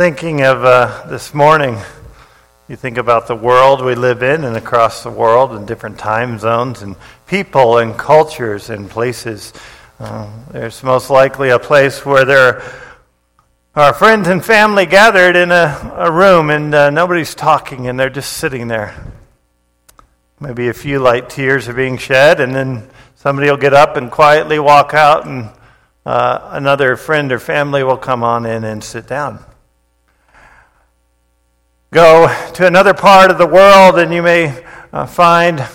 [0.00, 1.76] thinking of uh, this morning.
[2.70, 6.38] You think about the world we live in and across the world and different time
[6.38, 9.52] zones and people and cultures and places.
[9.98, 12.62] Uh, there's most likely a place where there
[13.74, 18.08] are friends and family gathered in a, a room and uh, nobody's talking and they're
[18.08, 18.94] just sitting there.
[20.40, 24.10] Maybe a few light tears are being shed and then somebody will get up and
[24.10, 25.50] quietly walk out and
[26.06, 29.44] uh, another friend or family will come on in and sit down
[31.92, 35.66] go to another part of the world and you may uh, find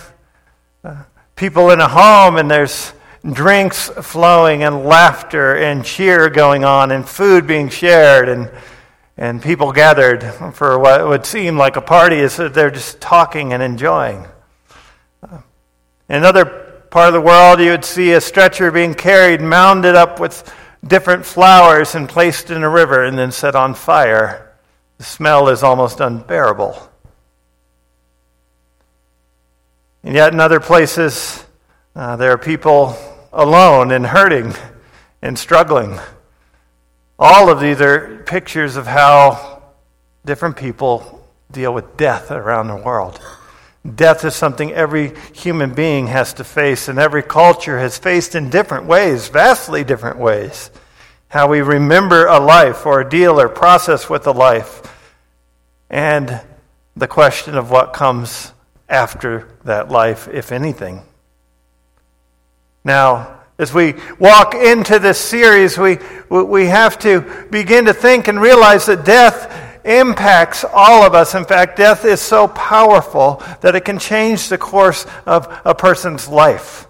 [0.84, 1.04] uh,
[1.36, 2.94] people in a home and there's
[3.34, 8.50] drinks flowing and laughter and cheer going on and food being shared and
[9.18, 10.24] and people gathered
[10.54, 14.26] for what would seem like a party is that they're just talking and enjoying.
[15.24, 15.40] Uh,
[16.10, 16.46] in another
[16.92, 20.54] part of the world, you would see a stretcher being carried, mounded up with
[20.86, 24.45] different flowers, and placed in a river and then set on fire.
[24.98, 26.90] The smell is almost unbearable.
[30.04, 31.44] And yet, in other places,
[31.96, 32.96] uh, there are people
[33.34, 34.54] alone and hurting
[35.22, 36.00] and struggling.
[37.18, 39.64] All of these are pictures of how
[40.26, 43.20] different people deal with death around the world.
[43.96, 48.50] Death is something every human being has to face, and every culture has faced in
[48.50, 50.72] different ways, vastly different ways
[51.28, 54.82] how we remember a life or deal or process with a life,
[55.90, 56.42] and
[56.96, 58.52] the question of what comes
[58.88, 61.02] after that life, if anything.
[62.84, 65.98] Now, as we walk into this series, we,
[66.30, 71.36] we have to begin to think and realize that death impacts all of us.
[71.36, 76.28] In fact, death is so powerful that it can change the course of a person's
[76.28, 76.88] life.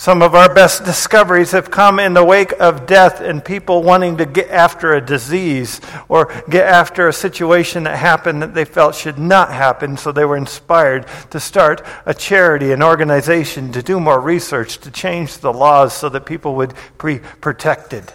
[0.00, 4.18] Some of our best discoveries have come in the wake of death and people wanting
[4.18, 8.94] to get after a disease or get after a situation that happened that they felt
[8.94, 13.98] should not happen, so they were inspired to start a charity, an organization, to do
[13.98, 18.12] more research, to change the laws so that people would be protected.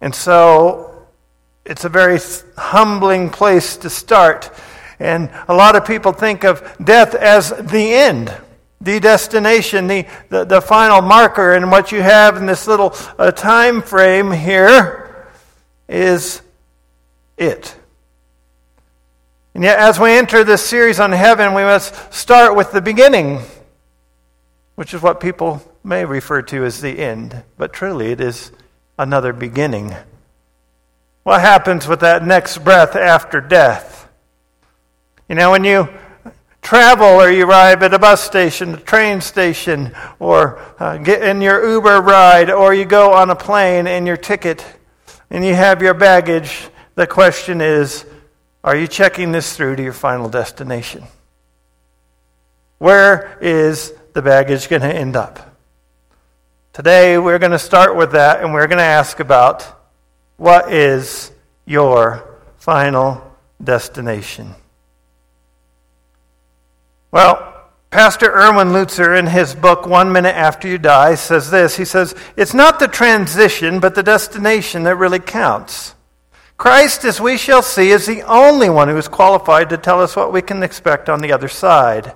[0.00, 1.06] And so
[1.66, 2.18] it's a very
[2.56, 4.50] humbling place to start.
[4.98, 8.34] And a lot of people think of death as the end
[8.80, 13.30] the destination, the, the, the, final marker, and what you have in this little uh,
[13.32, 15.28] time frame here
[15.88, 16.42] is
[17.36, 17.74] it.
[19.54, 23.40] And yet, as we enter this series on heaven, we must start with the beginning,
[24.76, 28.52] which is what people may refer to as the end, but truly it is
[28.96, 29.94] another beginning.
[31.24, 34.08] What happens with that next breath after death?
[35.28, 35.88] You know, when you
[36.62, 41.40] travel or you arrive at a bus station, a train station, or uh, get in
[41.40, 44.64] your Uber ride, or you go on a plane and your ticket
[45.30, 48.04] and you have your baggage, the question is
[48.64, 51.04] are you checking this through to your final destination?
[52.78, 55.56] Where is the baggage going to end up?
[56.72, 59.64] Today we're going to start with that and we're going to ask about
[60.36, 61.32] what is
[61.66, 64.54] your final destination?
[67.10, 67.54] Well,
[67.90, 71.76] Pastor Erwin Lutzer, in his book, One Minute After You Die, says this.
[71.76, 75.94] He says, It's not the transition, but the destination that really counts.
[76.58, 80.16] Christ, as we shall see, is the only one who is qualified to tell us
[80.16, 82.12] what we can expect on the other side.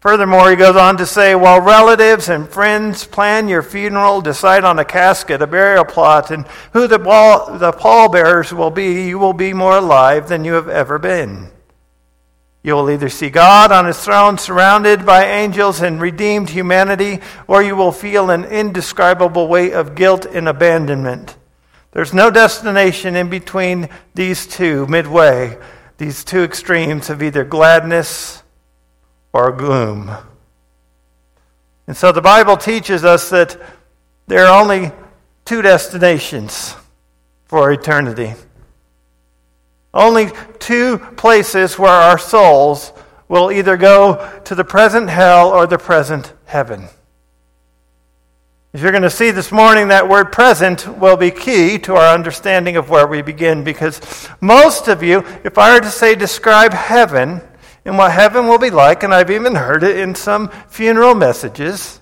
[0.00, 4.80] Furthermore, he goes on to say, while relatives and friends plan your funeral, decide on
[4.80, 9.32] a casket, a burial plot, and who the, ball, the pallbearers will be, you will
[9.32, 11.52] be more alive than you have ever been.
[12.64, 17.62] You will either see God on his throne surrounded by angels and redeemed humanity, or
[17.62, 21.36] you will feel an indescribable weight of guilt and abandonment.
[21.90, 25.58] There's no destination in between these two, midway,
[25.98, 28.42] these two extremes of either gladness
[29.32, 30.10] or gloom.
[31.88, 33.60] And so the Bible teaches us that
[34.28, 34.92] there are only
[35.44, 36.76] two destinations
[37.44, 38.34] for eternity.
[39.94, 42.92] Only two places where our souls
[43.28, 46.88] will either go to the present hell or the present heaven.
[48.72, 52.14] If you're going to see this morning, that word present will be key to our
[52.14, 54.00] understanding of where we begin because
[54.40, 57.42] most of you, if I were to say describe heaven
[57.84, 62.00] and what heaven will be like, and I've even heard it in some funeral messages,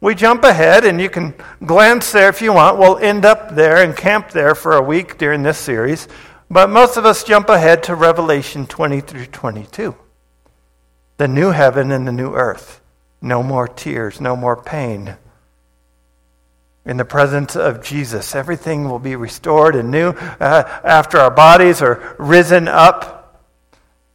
[0.00, 1.34] we jump ahead and you can
[1.66, 2.78] glance there if you want.
[2.78, 6.06] We'll end up there and camp there for a week during this series.
[6.50, 9.94] But most of us jump ahead to Revelation 20 through 22.
[11.16, 12.80] The new heaven and the new earth.
[13.22, 15.16] No more tears, no more pain.
[16.84, 18.34] in the presence of Jesus.
[18.34, 23.46] Everything will be restored and new uh, after our bodies are risen up.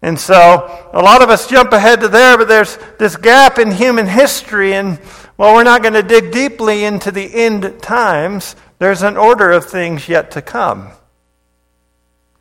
[0.01, 3.71] And so a lot of us jump ahead to there, but there's this gap in
[3.71, 4.73] human history.
[4.73, 4.97] And
[5.37, 9.65] while we're not going to dig deeply into the end times, there's an order of
[9.65, 10.89] things yet to come.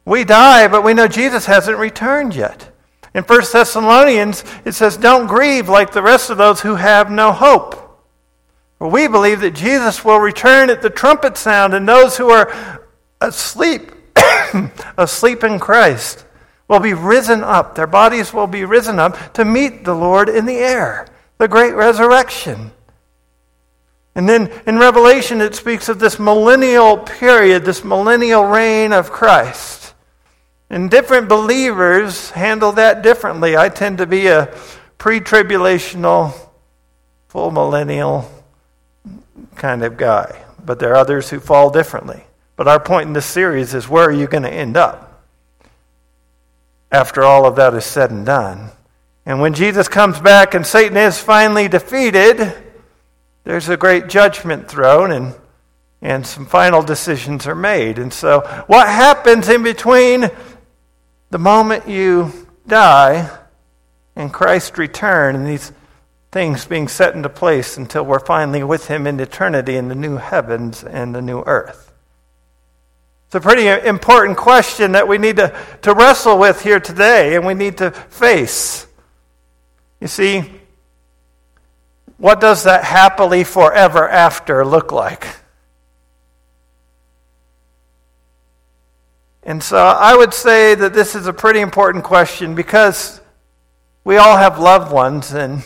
[0.05, 2.71] We die, but we know Jesus hasn't returned yet.
[3.15, 7.33] In 1 Thessalonians, it says, Don't grieve like the rest of those who have no
[7.33, 7.81] hope.
[8.79, 12.81] For we believe that Jesus will return at the trumpet sound, and those who are
[13.21, 13.93] asleep,
[14.99, 16.27] asleep in Christ,
[16.69, 17.75] will be risen up.
[17.75, 21.07] Their bodies will be risen up to meet the Lord in the air,
[21.39, 22.73] the great resurrection.
[24.17, 29.84] And then in Revelation, it speaks of this millennial period, this millennial reign of Christ.
[30.75, 33.57] And different believers handle that differently.
[33.57, 34.53] I tend to be a
[34.99, 36.35] pre tribulational,
[37.29, 38.29] full millennial
[39.55, 40.45] kind of guy.
[40.67, 42.25] But there are others who fall differently.
[42.57, 45.23] But our point in this series is where are you going to end up
[46.91, 48.71] after all of that is said and done?
[49.25, 52.53] And when Jesus comes back and Satan is finally defeated,
[53.45, 55.37] there's a great judgment throne and,
[56.03, 58.01] and some final decisions are made.
[58.01, 60.31] And so, what happens in between
[61.35, 62.33] the moment you
[62.65, 63.29] die
[64.15, 65.73] and Christ return and these
[66.31, 70.17] things being set into place until we're finally with Him in eternity in the new
[70.17, 71.93] heavens and the new earth?
[73.27, 75.53] It's a pretty important question that we need to,
[75.83, 78.87] to wrestle with here today and we need to face.
[80.01, 80.45] You see,
[82.17, 85.27] what does that happily forever after look like?
[89.45, 93.21] And so I would say that this is a pretty important question because
[94.03, 95.63] we all have loved ones and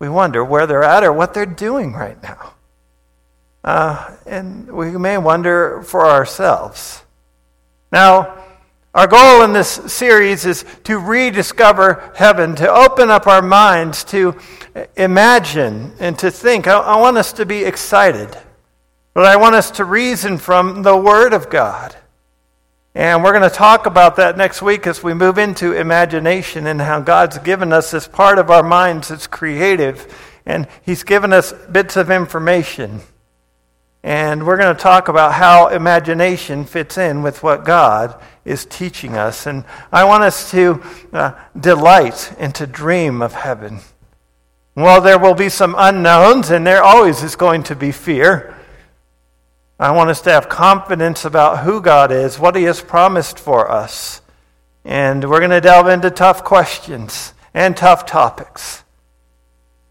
[0.00, 2.54] we wonder where they're at or what they're doing right now.
[3.62, 7.02] Uh, and we may wonder for ourselves.
[7.92, 8.44] Now,
[8.94, 14.36] our goal in this series is to rediscover heaven, to open up our minds, to
[14.96, 16.66] imagine and to think.
[16.66, 18.36] I, I want us to be excited,
[19.14, 21.94] but I want us to reason from the Word of God.
[22.98, 26.80] And we're going to talk about that next week as we move into imagination and
[26.80, 30.12] how God's given us this part of our minds that's creative.
[30.44, 33.02] And He's given us bits of information.
[34.02, 39.16] And we're going to talk about how imagination fits in with what God is teaching
[39.16, 39.46] us.
[39.46, 43.78] And I want us to uh, delight and to dream of heaven.
[44.74, 48.57] Well, there will be some unknowns, and there always is going to be fear.
[49.80, 53.70] I want us to have confidence about who God is, what He has promised for
[53.70, 54.20] us.
[54.84, 58.82] And we're going to delve into tough questions and tough topics.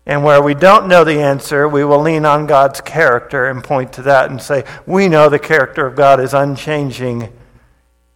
[0.06, 3.94] And where we don't know the answer, we will lean on God's character and point
[3.94, 7.32] to that and say, We know the character of God is unchanging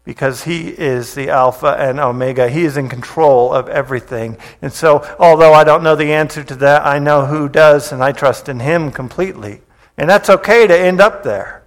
[0.03, 2.49] because He is the Alpha and Omega.
[2.49, 4.37] He is in control of everything.
[4.61, 8.03] And so, although I don't know the answer to that, I know who does, and
[8.03, 9.61] I trust in Him completely.
[9.97, 11.60] And that's okay to end up there.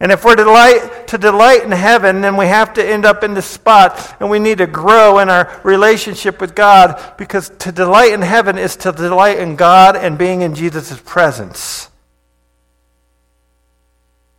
[0.00, 3.22] And if we're to delight, to delight in heaven, then we have to end up
[3.22, 7.70] in this spot and we need to grow in our relationship with God because to
[7.70, 11.90] delight in heaven is to delight in God and being in Jesus' presence.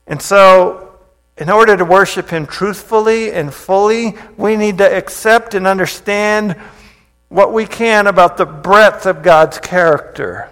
[0.08, 1.00] And so,
[1.38, 6.54] in order to worship Him truthfully and fully, we need to accept and understand
[7.30, 10.50] what we can about the breadth of God's character.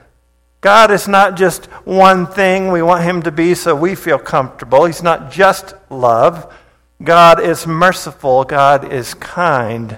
[0.62, 4.86] God is not just one thing we want him to be so we feel comfortable.
[4.86, 6.54] He's not just love.
[7.02, 8.44] God is merciful.
[8.44, 9.98] God is kind.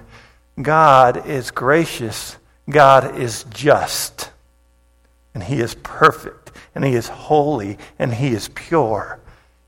[0.62, 2.38] God is gracious.
[2.70, 4.30] God is just.
[5.34, 6.52] And he is perfect.
[6.76, 7.80] And he is holy.
[7.98, 9.20] And he is pure.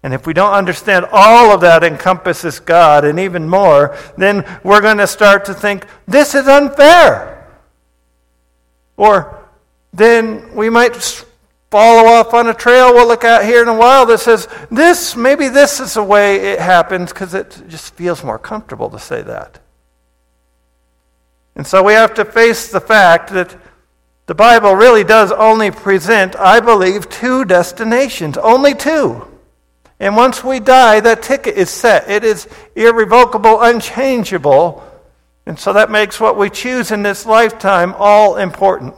[0.03, 4.81] And if we don't understand all of that encompasses God and even more, then we're
[4.81, 7.49] going to start to think, this is unfair.
[8.95, 9.42] Or
[9.93, 10.95] then we might
[11.69, 15.15] follow off on a trail we'll look at here in a while that says, this,
[15.15, 19.21] maybe this is the way it happens because it just feels more comfortable to say
[19.21, 19.59] that.
[21.55, 23.55] And so we have to face the fact that
[24.25, 29.27] the Bible really does only present, I believe, two destinations, only two.
[29.99, 32.09] And once we die, that ticket is set.
[32.09, 34.83] It is irrevocable, unchangeable.
[35.45, 38.95] And so that makes what we choose in this lifetime all important.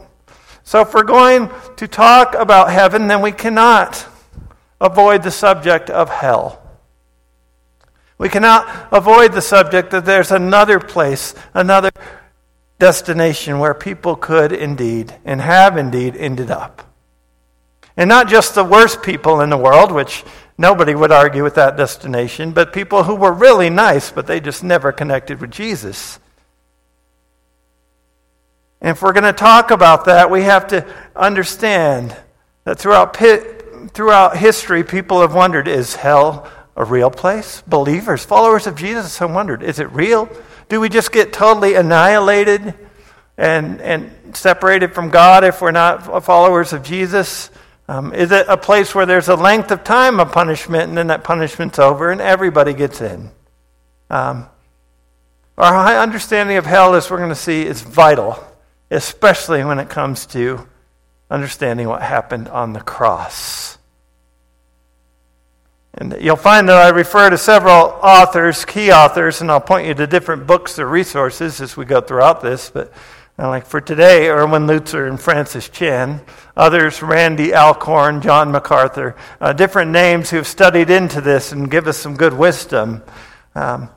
[0.66, 4.06] So, if we're going to talk about heaven, then we cannot
[4.82, 6.60] avoid the subject of hell.
[8.18, 11.92] We cannot avoid the subject that there's another place, another
[12.80, 16.92] destination where people could indeed and have indeed ended up.
[17.96, 20.24] And not just the worst people in the world, which
[20.58, 24.64] nobody would argue with that destination, but people who were really nice, but they just
[24.64, 26.20] never connected with Jesus.
[28.86, 32.16] And if we're going to talk about that, we have to understand
[32.66, 37.64] that throughout, throughout history, people have wondered is hell a real place?
[37.66, 40.30] Believers, followers of Jesus have wondered is it real?
[40.70, 42.76] Do we just get totally annihilated
[43.40, 47.50] and, and separated from God if we're not followers of Jesus?
[47.88, 51.08] Um, is it a place where there's a length of time of punishment and then
[51.08, 53.32] that punishment's over and everybody gets in?
[54.12, 54.46] Um,
[55.58, 58.46] our high understanding of hell, as we're going to see, is vital,
[58.92, 60.68] especially when it comes to
[61.30, 63.78] understanding what happened on the cross.
[65.98, 69.94] And you'll find that I refer to several authors, key authors, and I'll point you
[69.94, 72.70] to different books or resources as we go throughout this.
[72.70, 72.92] But
[73.40, 76.22] uh, like for today, Erwin Lutzer and Francis Chan.
[76.58, 79.16] Others, Randy Alcorn, John MacArthur.
[79.40, 83.02] Uh, different names who have studied into this and give us some good wisdom.
[83.56, 83.90] Um,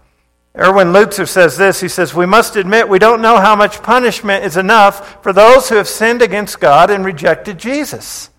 [0.57, 1.81] Erwin Lutzer says this.
[1.81, 5.69] He says, We must admit we don't know how much punishment is enough for those
[5.69, 8.31] who have sinned against God and rejected Jesus.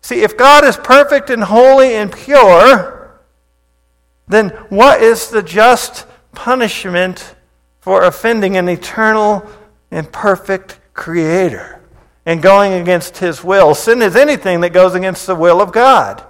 [0.00, 3.20] See, if God is perfect and holy and pure,
[4.26, 7.34] then what is the just punishment
[7.80, 9.48] for offending an eternal
[9.90, 11.80] and perfect creator
[12.24, 13.74] and going against his will?
[13.74, 16.24] Sin is anything that goes against the will of God.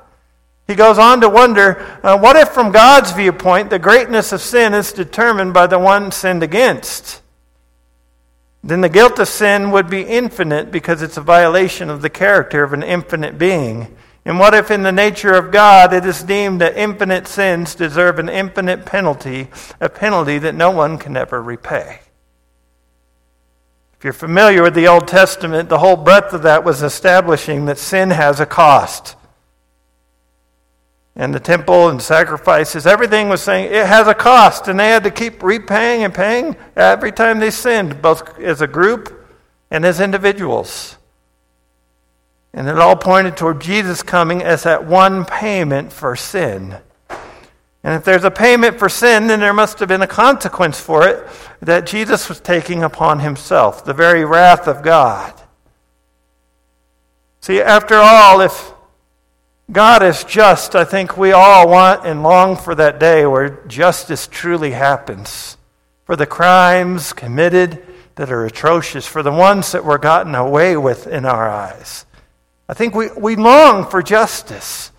[0.71, 4.73] He goes on to wonder uh, what if, from God's viewpoint, the greatness of sin
[4.73, 7.23] is determined by the one sinned against?
[8.63, 12.63] Then the guilt of sin would be infinite because it's a violation of the character
[12.63, 13.97] of an infinite being.
[14.25, 18.21] And what if, in the nature of God, it is deemed that infinite sins deserve
[18.21, 19.49] an infinite penalty,
[19.81, 21.99] a penalty that no one can ever repay?
[23.99, 27.79] If you're familiar with the Old Testament, the whole breadth of that was establishing that
[27.79, 29.17] sin has a cost.
[31.17, 35.05] And the temple and sacrifices, everything was saying it has a cost, and they had
[35.05, 39.29] to keep repaying and paying every time they sinned, both as a group
[39.71, 40.97] and as individuals.
[42.53, 46.79] And it all pointed toward Jesus coming as that one payment for sin.
[47.83, 51.07] And if there's a payment for sin, then there must have been a consequence for
[51.07, 51.27] it
[51.61, 55.33] that Jesus was taking upon himself, the very wrath of God.
[57.41, 58.73] See, after all, if
[59.73, 64.27] God is just, I think we all want and long for that day where justice
[64.27, 65.57] truly happens.
[66.05, 67.87] For the crimes committed
[68.17, 72.05] that are atrocious, for the ones that were gotten away with in our eyes.
[72.69, 74.91] I think we, we long for justice.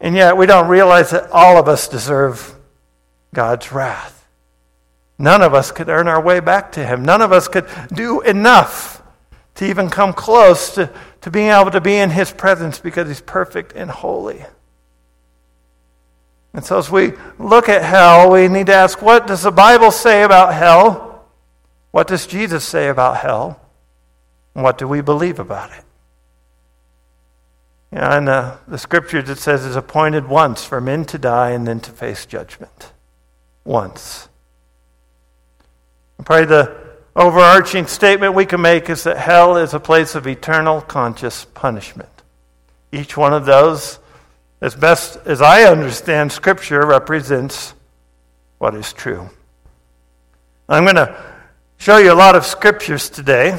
[0.00, 2.54] And yet we don't realize that all of us deserve
[3.34, 4.26] God's wrath.
[5.18, 7.04] None of us could earn our way back to Him.
[7.04, 9.02] None of us could do enough
[9.56, 10.88] to even come close to,
[11.20, 14.44] to being able to be in His presence because He's perfect and holy.
[16.54, 19.90] And so, as we look at hell, we need to ask what does the Bible
[19.90, 21.26] say about hell?
[21.90, 23.60] What does Jesus say about hell?
[24.54, 25.84] What do we believe about it?
[27.92, 31.66] Yeah, and uh, the scriptures it says is appointed once for men to die and
[31.66, 32.92] then to face judgment.
[33.64, 34.28] Once.
[36.24, 36.87] probably the
[37.18, 42.08] overarching statement we can make is that hell is a place of eternal conscious punishment.
[42.92, 43.98] Each one of those,
[44.60, 47.74] as best as I understand Scripture, represents
[48.58, 49.28] what is true.
[50.68, 51.20] I'm going to
[51.76, 53.58] show you a lot of scriptures today.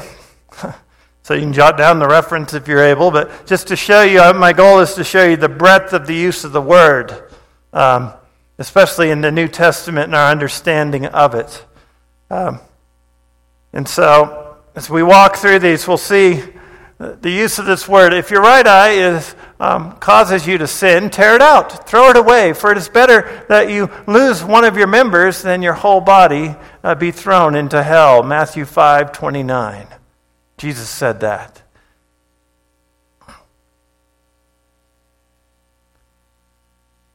[1.22, 4.20] So you can jot down the reference if you're able, but just to show you,
[4.20, 7.30] uh, my goal is to show you the breadth of the use of the word,
[7.72, 8.12] um,
[8.58, 11.64] especially in the New Testament and our understanding of it.
[12.30, 12.58] Um,
[13.72, 16.42] and so, as we walk through these, we'll see
[16.98, 18.12] the use of this word.
[18.12, 22.16] If your right eye is, um, causes you to sin, tear it out, throw it
[22.16, 22.52] away.
[22.52, 26.54] For it is better that you lose one of your members than your whole body
[26.84, 28.22] uh, be thrown into hell.
[28.22, 29.86] Matthew five twenty nine.
[30.58, 31.62] Jesus said that.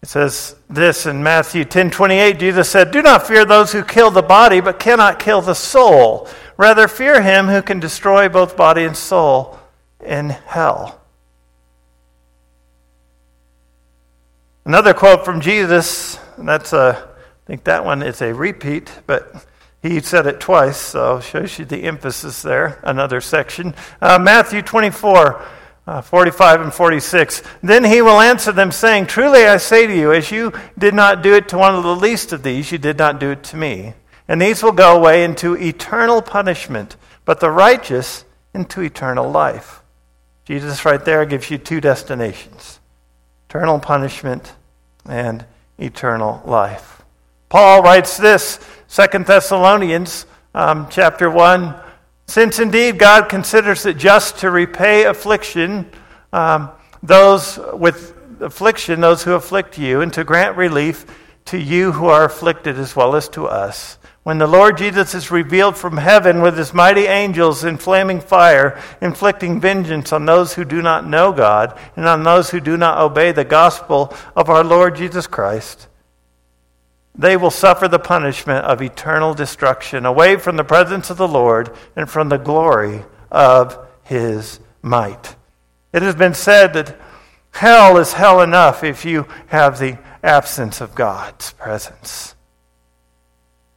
[0.01, 2.39] It says this in Matthew 10 28.
[2.39, 6.27] Jesus said, Do not fear those who kill the body, but cannot kill the soul.
[6.57, 9.59] Rather, fear him who can destroy both body and soul
[10.03, 11.01] in hell.
[14.65, 19.45] Another quote from Jesus, and that's a, I think that one is a repeat, but
[19.81, 22.79] he said it twice, so shows you the emphasis there.
[22.83, 23.75] Another section.
[24.01, 25.45] Uh, Matthew 24,
[25.85, 27.43] uh, 45 and 46.
[27.62, 31.21] Then he will answer them, saying, Truly I say to you, as you did not
[31.21, 33.57] do it to one of the least of these, you did not do it to
[33.57, 33.93] me.
[34.27, 39.82] And these will go away into eternal punishment, but the righteous into eternal life.
[40.46, 42.79] Jesus, right there, gives you two destinations
[43.50, 44.53] eternal punishment
[45.08, 45.46] and
[45.77, 47.03] eternal life.
[47.50, 51.75] Paul writes this, Second Thessalonians um, chapter 1
[52.27, 55.89] Since indeed God considers it just to repay affliction,
[56.34, 56.70] um,
[57.03, 61.05] those with affliction, those who afflict you, and to grant relief
[61.46, 63.98] to you who are afflicted as well as to us.
[64.25, 68.82] When the Lord Jesus is revealed from heaven with his mighty angels in flaming fire,
[69.00, 72.98] inflicting vengeance on those who do not know God and on those who do not
[72.98, 75.88] obey the gospel of our Lord Jesus Christ,
[77.13, 81.70] they will suffer the punishment of eternal destruction away from the presence of the Lord
[81.96, 85.36] and from the glory of his might.
[85.94, 87.00] It has been said that
[87.51, 92.35] hell is hell enough if you have the absence of God's presence.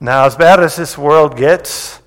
[0.00, 2.00] Now, as bad as this world gets,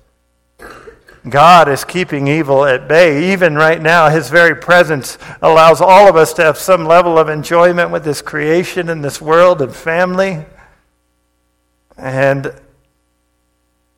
[1.28, 3.32] God is keeping evil at bay.
[3.32, 7.28] Even right now, His very presence allows all of us to have some level of
[7.28, 10.44] enjoyment with this creation and this world and family.
[11.96, 12.54] And,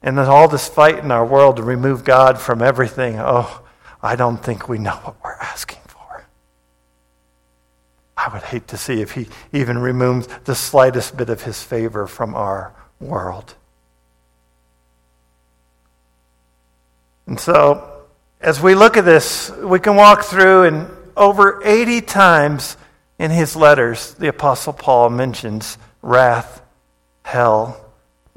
[0.03, 3.17] and then all this fight in our world to remove God from everything.
[3.19, 3.63] Oh,
[4.03, 6.27] I don't think we know what we're asking for.
[8.17, 12.07] I would hate to see if He even removes the slightest bit of His favor
[12.09, 13.55] from our world.
[17.27, 18.05] And so,
[18.41, 22.77] as we look at this, we can walk through, and over 80 times
[23.19, 26.63] in his letters, the Apostle Paul mentions wrath,
[27.23, 27.81] hell,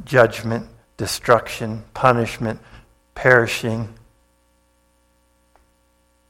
[0.05, 2.59] judgment, destruction, punishment,
[3.15, 3.93] perishing.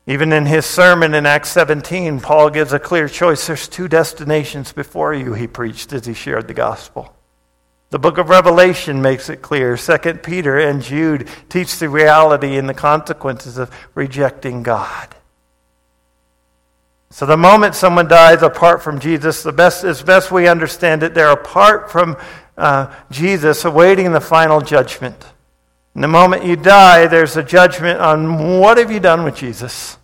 [0.08, 3.46] Even in his sermon in Acts 17, Paul gives a clear choice.
[3.46, 7.14] There's two destinations before you, he preached as he shared the gospel.
[7.90, 9.78] The book of Revelation makes it clear.
[9.78, 15.16] Second Peter and Jude teach the reality and the consequences of rejecting God.
[17.10, 21.14] So the moment someone dies apart from Jesus, the best as best we understand it,
[21.14, 22.18] they're apart from
[22.58, 25.26] uh, Jesus, awaiting the final judgment.
[25.94, 29.98] And the moment you die, there's a judgment on what have you done with Jesus.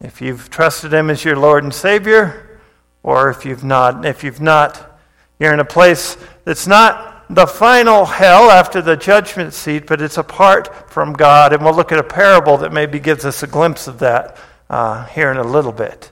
[0.00, 2.60] If you've trusted him as your Lord and Savior,
[3.02, 4.95] or if you've not, if you've not
[5.38, 10.16] you're in a place that's not the final hell after the judgment seat, but it's
[10.16, 11.52] apart from God.
[11.52, 14.36] And we'll look at a parable that maybe gives us a glimpse of that
[14.70, 16.10] uh, here in a little bit.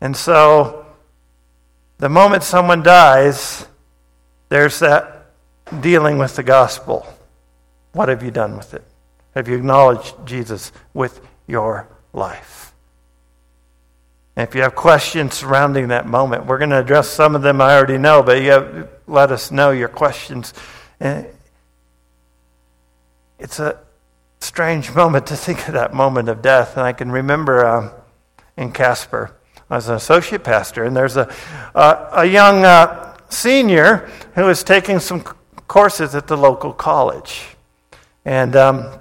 [0.00, 0.86] And so,
[1.98, 3.66] the moment someone dies,
[4.48, 5.26] there's that
[5.80, 7.06] dealing with the gospel.
[7.92, 8.84] What have you done with it?
[9.34, 12.65] Have you acknowledged Jesus with your life?
[14.36, 17.74] If you have questions surrounding that moment, we're going to address some of them I
[17.74, 20.52] already know, but you have, let us know your questions.
[21.00, 21.26] And
[23.38, 23.78] it's a
[24.40, 26.76] strange moment to think of that moment of death.
[26.76, 27.90] And I can remember um,
[28.58, 29.34] in Casper,
[29.70, 31.34] I was an associate pastor, and there's a,
[31.74, 35.22] uh, a young uh, senior who was taking some
[35.66, 37.56] courses at the local college.
[38.24, 38.98] And um,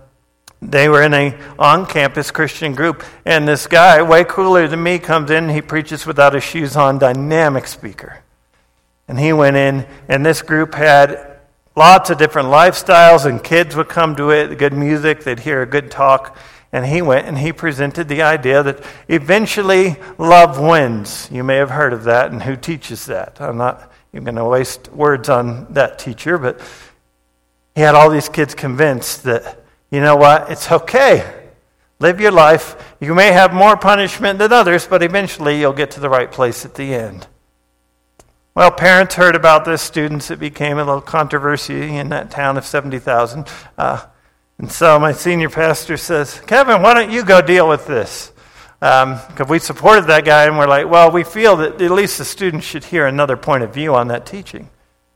[0.61, 5.29] they were in a on-campus Christian group, and this guy, way cooler than me, comes
[5.29, 5.49] in.
[5.49, 8.23] He preaches without his shoes on, dynamic speaker.
[9.07, 11.37] And he went in, and this group had
[11.75, 15.67] lots of different lifestyles, and kids would come to it, good music, they'd hear a
[15.67, 16.37] good talk.
[16.71, 21.29] And he went and he presented the idea that eventually love wins.
[21.31, 23.39] You may have heard of that, and who teaches that?
[23.39, 26.59] I'm not even going to waste words on that teacher, but
[27.75, 29.63] he had all these kids convinced that
[29.95, 30.51] you know what?
[30.51, 31.45] It's okay.
[31.99, 32.95] Live your life.
[32.99, 36.65] You may have more punishment than others, but eventually you'll get to the right place
[36.65, 37.27] at the end.
[38.53, 39.81] Well, parents heard about this.
[39.81, 43.47] Students, it became a little controversy in that town of 70,000.
[43.77, 44.05] Uh,
[44.57, 48.33] and so my senior pastor says, Kevin, why don't you go deal with this?
[48.81, 52.17] Because um, we supported that guy, and we're like, well, we feel that at least
[52.17, 54.69] the students should hear another point of view on that teaching.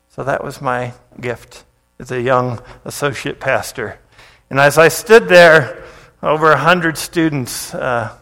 [0.08, 1.66] So that was my gift
[2.00, 4.00] as a young associate pastor.
[4.50, 5.84] And as I stood there,
[6.22, 8.16] over a hundred students, uh,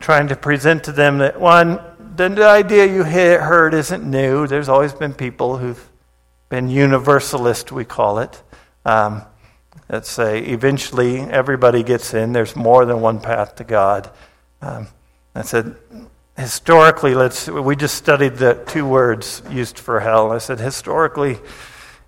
[0.00, 1.80] trying to present to them that one,
[2.16, 4.46] the idea you heard isn't new.
[4.46, 5.88] There's always been people who've
[6.48, 8.42] been universalist, we call it.
[8.84, 9.22] Um,
[9.88, 12.32] let's say eventually everybody gets in.
[12.32, 14.10] There's more than one path to God.
[14.60, 14.88] Um,
[15.34, 15.76] I said,
[16.36, 17.48] historically, let's.
[17.48, 20.32] We just studied the two words used for hell.
[20.32, 21.38] I said, historically,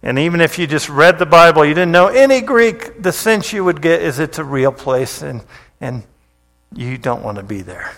[0.05, 3.55] and even if you just read the Bible, you didn't know any Greek, the sense
[3.55, 5.43] you would get is it's a real place and,
[5.81, 6.05] and
[6.75, 7.91] you don't want to be there.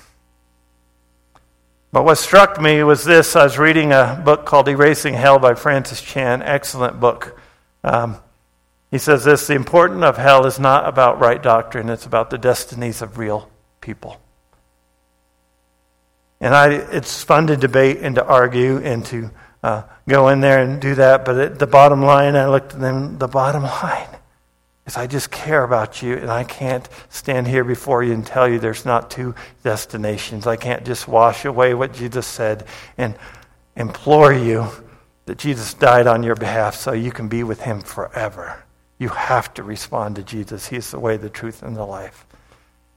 [1.90, 5.55] But what struck me was this I was reading a book called Erasing Hell by
[5.55, 7.40] Francis Chan, excellent book.
[7.83, 8.19] Um,
[8.92, 12.38] He says this the importance of hell is not about right doctrine, it's about the
[12.38, 14.21] destinies of real people.
[16.40, 19.31] And I, it's fun to debate and to argue and to
[19.62, 22.81] uh, go in there and do that, but at the bottom line, I looked at
[22.81, 24.16] them, the bottom line
[24.87, 28.49] is I just care about you, and I can't stand here before you and tell
[28.49, 30.47] you there's not two destinations.
[30.47, 32.66] I can't just wash away what Jesus said
[32.97, 33.16] and
[33.75, 34.69] implore you
[35.27, 38.62] that Jesus died on your behalf so you can be with him forever.
[38.99, 40.69] You have to respond to Jesus.
[40.69, 42.25] He's the way, the truth, and the life.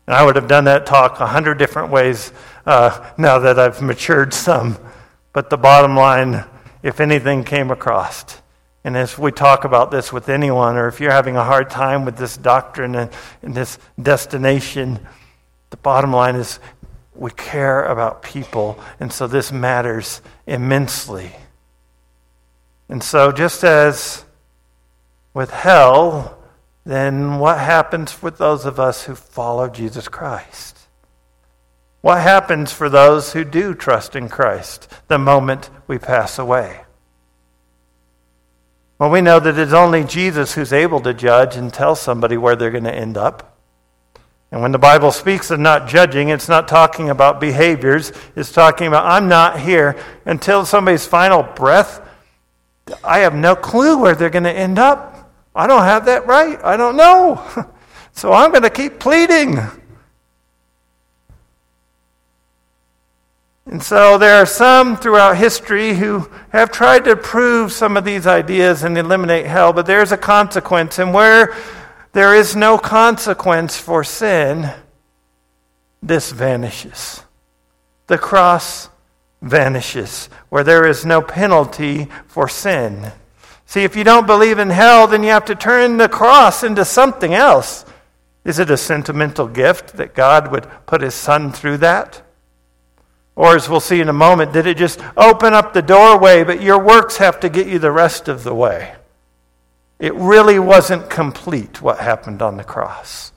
[0.05, 2.31] And I would have done that talk a hundred different ways
[2.65, 4.77] uh, now that I've matured some.
[5.39, 6.43] But the bottom line,
[6.83, 8.41] if anything came across,
[8.83, 12.03] and as we talk about this with anyone, or if you're having a hard time
[12.03, 13.09] with this doctrine and,
[13.41, 14.99] and this destination,
[15.69, 16.59] the bottom line is
[17.15, 21.31] we care about people, and so this matters immensely.
[22.89, 24.25] And so, just as
[25.33, 26.37] with hell,
[26.85, 30.78] then what happens with those of us who follow Jesus Christ?
[32.01, 36.81] What happens for those who do trust in Christ the moment we pass away?
[38.97, 42.55] Well, we know that it's only Jesus who's able to judge and tell somebody where
[42.55, 43.57] they're going to end up.
[44.51, 48.11] And when the Bible speaks of not judging, it's not talking about behaviors.
[48.35, 52.01] It's talking about, I'm not here until somebody's final breath.
[53.03, 55.31] I have no clue where they're going to end up.
[55.53, 56.59] I don't have that right.
[56.63, 57.43] I don't know.
[58.11, 59.59] So I'm going to keep pleading.
[63.69, 68.25] And so there are some throughout history who have tried to prove some of these
[68.25, 70.97] ideas and eliminate hell, but there's a consequence.
[70.97, 71.55] And where
[72.13, 74.73] there is no consequence for sin,
[76.01, 77.21] this vanishes.
[78.07, 78.89] The cross
[79.39, 83.11] vanishes, where there is no penalty for sin.
[83.67, 86.83] See, if you don't believe in hell, then you have to turn the cross into
[86.83, 87.85] something else.
[88.43, 92.23] Is it a sentimental gift that God would put his son through that?
[93.39, 96.61] Or, as we'll see in a moment, did it just open up the doorway, but
[96.61, 98.95] your works have to get you the rest of the way?
[99.97, 103.31] It really wasn't complete what happened on the cross.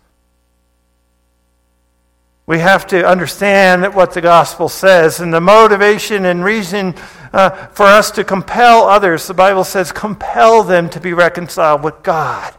[2.46, 6.96] We have to understand that what the gospel says and the motivation and reason
[7.32, 9.28] uh, for us to compel others.
[9.28, 12.52] The Bible says, compel them to be reconciled with God.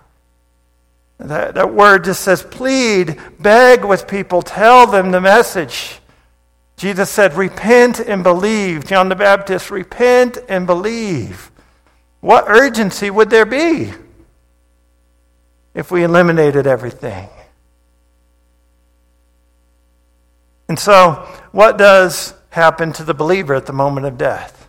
[1.18, 6.00] That, that word just says, plead, beg with people, tell them the message.
[6.76, 8.86] Jesus said, repent and believe.
[8.86, 11.52] John the Baptist, repent and believe.
[12.20, 13.92] What urgency would there be
[15.74, 17.30] if we eliminated everything?
[20.70, 24.68] And so, what does happen to the believer at the moment of death?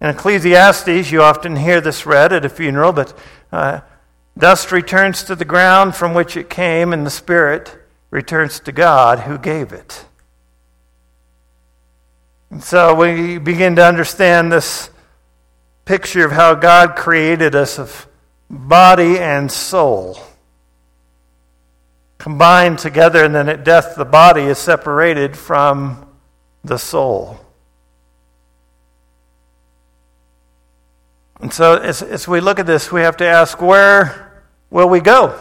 [0.00, 3.16] In Ecclesiastes, you often hear this read at a funeral, but
[3.52, 3.80] uh,
[4.36, 7.76] dust returns to the ground from which it came, and the spirit
[8.10, 10.06] returns to God who gave it.
[12.50, 14.90] And so we begin to understand this
[15.84, 18.06] picture of how God created us of
[18.50, 20.18] body and soul
[22.18, 26.06] combined together, and then at death, the body is separated from
[26.64, 27.40] the soul.
[31.40, 35.00] And so, as, as we look at this, we have to ask where will we
[35.00, 35.38] go?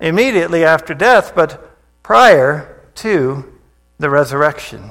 [0.00, 3.52] Immediately after death, but prior to
[3.98, 4.90] the resurrection.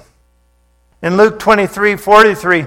[1.06, 2.66] In Luke 23 43,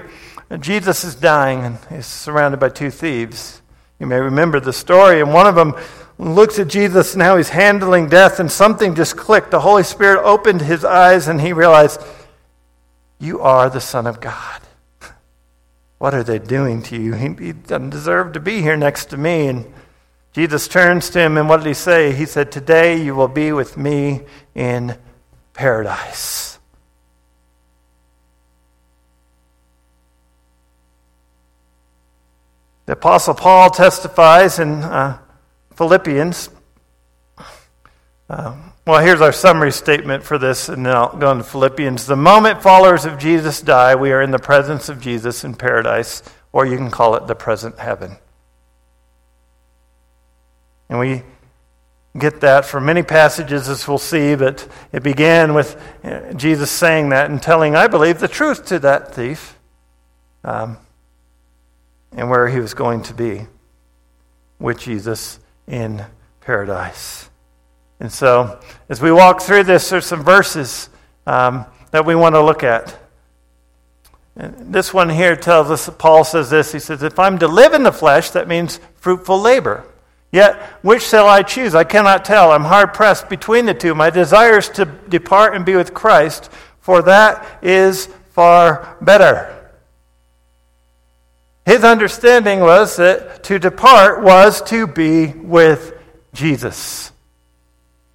[0.59, 3.61] Jesus is dying and he's surrounded by two thieves.
[3.99, 5.75] You may remember the story, and one of them
[6.17, 9.51] looks at Jesus and how he's handling death, and something just clicked.
[9.51, 12.01] The Holy Spirit opened his eyes, and he realized,
[13.19, 14.61] You are the Son of God.
[15.97, 17.15] What are they doing to you?
[17.15, 19.47] He, he doesn't deserve to be here next to me.
[19.47, 19.73] And
[20.31, 22.13] Jesus turns to him, and what did he say?
[22.13, 24.21] He said, Today you will be with me
[24.55, 24.97] in
[25.51, 26.58] paradise.
[32.89, 35.19] The Apostle Paul testifies in uh,
[35.75, 36.49] Philippians.
[38.27, 42.07] Uh, well, here's our summary statement for this, and then I'll go into Philippians.
[42.07, 46.23] The moment followers of Jesus die, we are in the presence of Jesus in paradise,
[46.51, 48.17] or you can call it the present heaven.
[50.89, 51.21] And we
[52.17, 57.09] get that from many passages, as we'll see, but it began with uh, Jesus saying
[57.09, 59.59] that and telling, I believe, the truth to that thief.
[60.43, 60.79] Um,
[62.11, 63.47] and where he was going to be
[64.59, 66.05] with Jesus in
[66.41, 67.29] paradise.
[67.99, 70.89] And so, as we walk through this, there's some verses
[71.27, 72.97] um, that we want to look at.
[74.35, 76.71] And this one here tells us, Paul says this.
[76.71, 79.85] He says, If I'm to live in the flesh, that means fruitful labor.
[80.31, 81.75] Yet, which shall I choose?
[81.75, 82.51] I cannot tell.
[82.51, 83.95] I'm hard pressed between the two.
[83.95, 89.58] My desire is to depart and be with Christ, for that is far better.
[91.69, 95.93] His understanding was that to depart was to be with
[96.33, 97.11] Jesus.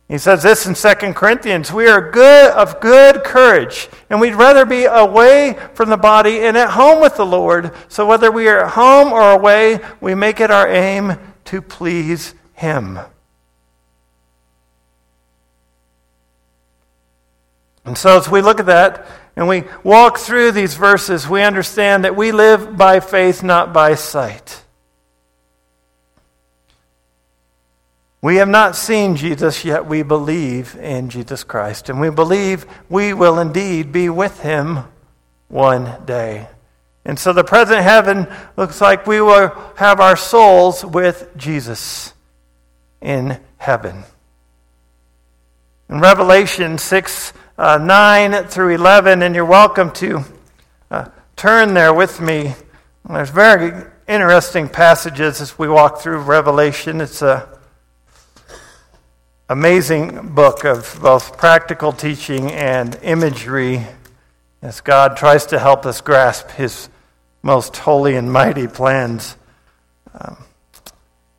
[0.08, 4.66] He says this in 2 Corinthians We are good of good courage, and we'd rather
[4.66, 7.70] be away from the body and at home with the Lord.
[7.86, 12.34] So whether we are at home or away, we make it our aim to please
[12.54, 12.98] Him.
[17.84, 22.04] And so, as we look at that and we walk through these verses, we understand
[22.04, 24.62] that we live by faith, not by sight.
[28.22, 31.90] We have not seen Jesus, yet we believe in Jesus Christ.
[31.90, 34.84] And we believe we will indeed be with him
[35.48, 36.48] one day.
[37.04, 42.14] And so the present heaven looks like we will have our souls with Jesus
[43.02, 44.04] in heaven.
[45.90, 50.24] In Revelation 6 uh, 9 through 11, and you're welcome to
[50.90, 52.54] uh, turn there with me.
[53.08, 57.00] There's very interesting passages as we walk through Revelation.
[57.00, 57.48] It's a
[59.48, 63.86] amazing book of both practical teaching and imagery
[64.60, 66.88] as God tries to help us grasp his
[67.42, 69.36] most holy and mighty plans.
[70.18, 70.38] Um,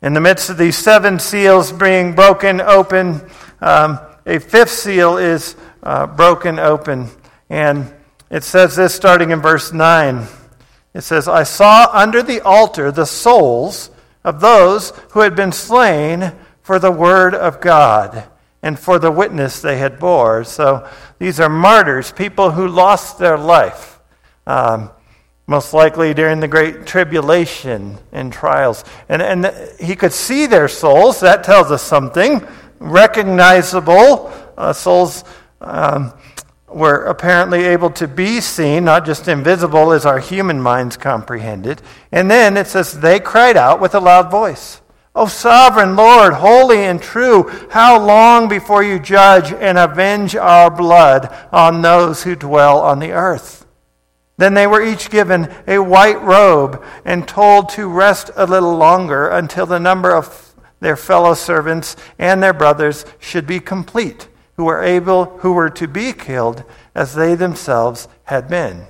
[0.00, 3.20] in the midst of these seven seals being broken open,
[3.60, 7.08] um, a fifth seal is uh, broken open.
[7.48, 7.92] And
[8.30, 10.26] it says this starting in verse 9.
[10.94, 13.90] It says, I saw under the altar the souls
[14.24, 18.24] of those who had been slain for the word of God
[18.62, 20.42] and for the witness they had bore.
[20.42, 24.00] So these are martyrs, people who lost their life,
[24.46, 24.90] um,
[25.46, 28.84] most likely during the great tribulation and trials.
[29.08, 31.20] And, and he could see their souls.
[31.20, 32.44] That tells us something.
[32.80, 35.22] Recognizable uh, souls
[35.60, 36.12] um,
[36.68, 41.80] were apparently able to be seen, not just invisible as our human minds comprehended.
[42.12, 44.80] And then it says, they cried out with a loud voice.
[45.14, 51.34] O sovereign Lord, holy and true, how long before you judge and avenge our blood
[51.50, 53.66] on those who dwell on the earth?
[54.36, 59.28] Then they were each given a white robe and told to rest a little longer
[59.28, 64.82] until the number of their fellow servants and their brothers should be complete, who were
[64.82, 66.64] able who were to be killed
[66.94, 68.86] as they themselves had been.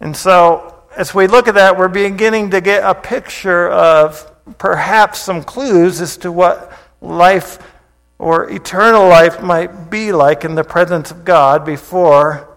[0.00, 5.18] And so as we look at that, we're beginning to get a picture of perhaps
[5.18, 7.58] some clues as to what life
[8.18, 12.56] or eternal life might be like in the presence of God before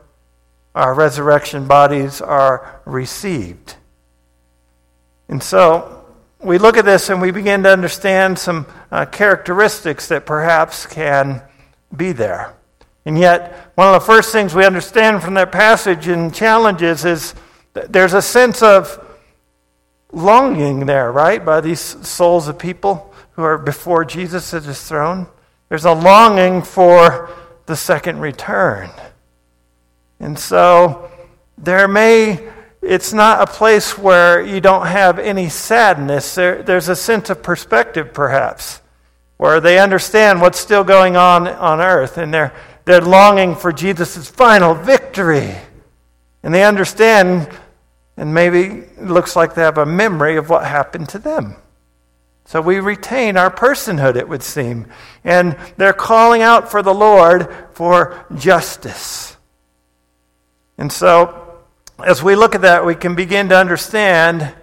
[0.73, 3.75] our resurrection bodies are received.
[5.27, 5.98] And so
[6.41, 11.41] we look at this and we begin to understand some uh, characteristics that perhaps can
[11.95, 12.53] be there.
[13.05, 17.33] And yet, one of the first things we understand from that passage and challenges is
[17.73, 19.05] there's a sense of
[20.11, 25.27] longing there, right, by these souls of people who are before Jesus at his throne.
[25.69, 27.29] There's a longing for
[27.67, 28.89] the second return.
[30.19, 31.09] And so
[31.57, 36.35] there may, it's not a place where you don't have any sadness.
[36.35, 38.81] There, there's a sense of perspective, perhaps,
[39.37, 42.53] where they understand what's still going on on earth and they're,
[42.85, 45.55] they're longing for Jesus' final victory.
[46.41, 47.49] And they understand,
[48.15, 51.57] and maybe it looks like they have a memory of what happened to them.
[52.45, 54.87] So we retain our personhood, it would seem.
[55.23, 59.37] And they're calling out for the Lord for justice.
[60.77, 61.48] And so,
[62.05, 64.53] as we look at that, we can begin to understand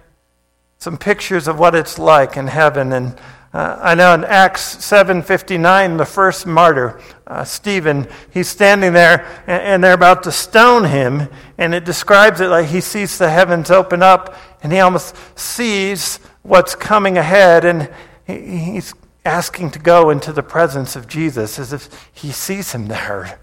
[0.77, 2.93] some pictures of what it's like in heaven.
[2.93, 3.19] And
[3.53, 9.61] uh, I know in Acts 7:59, the first martyr, uh, Stephen, he's standing there and,
[9.61, 13.71] and, they're about to stone him, and it describes it like he sees the heavens
[13.71, 17.89] open up, and he almost sees what's coming ahead, and
[18.25, 18.93] he, he's
[19.25, 23.39] asking to go into the presence of Jesus as if he sees him there.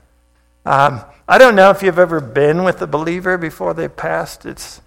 [0.67, 4.47] Um, I don't know if you've ever been with a believer before they passed.
[4.47, 4.81] It's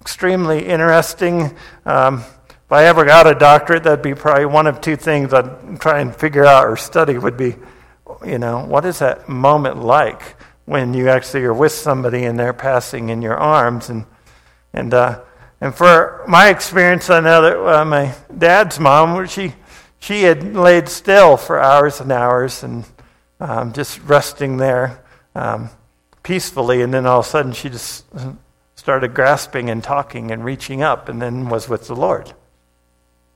[0.00, 1.56] extremely interesting.
[1.86, 5.80] Um, if I ever got a doctorate, that'd be probably one of two things I'd
[5.80, 7.54] try and figure out or study would be,
[8.24, 12.52] you know, what is that moment like when you actually are with somebody and they're
[12.52, 13.88] passing in your arms?
[13.88, 14.06] And,
[14.72, 15.20] and, uh,
[15.60, 19.54] and for my experience, I know that uh, my dad's mom, she,
[20.00, 22.84] she had laid still for hours and hours and
[23.38, 24.99] um, just resting there
[25.34, 25.70] um,
[26.22, 28.04] peacefully, and then all of a sudden she just
[28.74, 32.32] started grasping and talking and reaching up and then was with the Lord.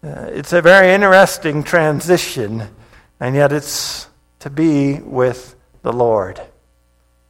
[0.02, 2.68] Uh, it's a very interesting transition,
[3.20, 4.09] and yet it's
[4.40, 6.40] to be with the Lord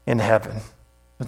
[0.06, 0.60] in heaven,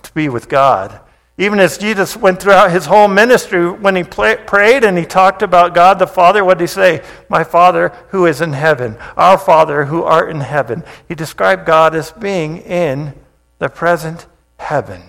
[0.00, 1.00] to be with God.
[1.38, 5.42] Even as Jesus went throughout his whole ministry, when he play, prayed and he talked
[5.42, 7.04] about God the Father, what did he say?
[7.28, 10.82] My Father who is in heaven, our Father who art in heaven.
[11.06, 13.12] He described God as being in
[13.58, 14.26] the present
[14.58, 15.02] heaven.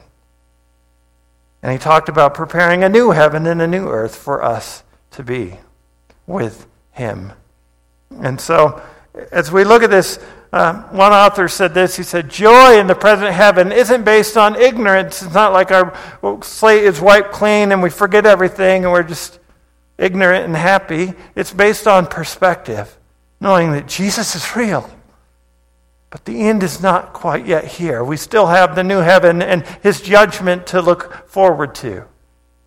[1.61, 5.23] And he talked about preparing a new heaven and a new earth for us to
[5.23, 5.55] be
[6.25, 7.33] with him.
[8.21, 8.81] And so,
[9.31, 10.19] as we look at this,
[10.53, 11.97] uh, one author said this.
[11.97, 15.21] He said, Joy in the present heaven isn't based on ignorance.
[15.21, 15.93] It's not like our
[16.41, 19.39] slate is wiped clean and we forget everything and we're just
[19.97, 21.13] ignorant and happy.
[21.35, 22.97] It's based on perspective,
[23.41, 24.89] knowing that Jesus is real.
[26.09, 28.03] But the end is not quite yet here.
[28.03, 32.05] We still have the new heaven and his judgment to look forward to.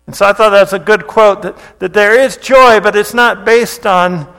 [0.05, 3.13] And so I thought that's a good quote that, that there is joy, but it's
[3.13, 4.31] not based on